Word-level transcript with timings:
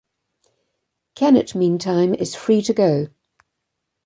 Kenet, 1.13 1.53
meantime, 1.53 2.15
is 2.15 2.33
free 2.33 2.63
to 2.63 2.73
go. 2.73 3.05